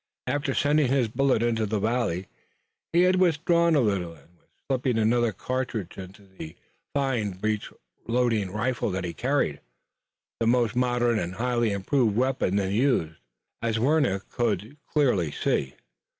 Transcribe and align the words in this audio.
After 0.25 0.55
sending 0.55 0.87
his 0.87 1.09
bullet 1.09 1.43
into 1.43 1.67
the 1.67 1.77
valley 1.79 2.25
he 2.91 3.03
had 3.03 3.17
withdrawn 3.17 3.75
a 3.75 3.81
little 3.81 4.13
and 4.13 4.35
was 4.35 4.47
slipping 4.67 4.97
another 4.97 5.31
cartridge 5.31 5.95
into 5.95 6.23
the 6.25 6.55
fine 6.91 7.33
breech 7.33 7.71
loading 8.07 8.49
rifle 8.49 8.89
that 8.89 9.03
he 9.05 9.13
carried, 9.13 9.61
the 10.39 10.47
most 10.47 10.75
modern 10.75 11.19
and 11.19 11.35
highly 11.35 11.71
improved 11.71 12.17
weapon 12.17 12.55
then 12.55 12.71
used, 12.73 13.19
as 13.61 13.77
Warner 13.77 14.17
could 14.31 14.75
clearly 14.87 15.29
see. 15.31 15.75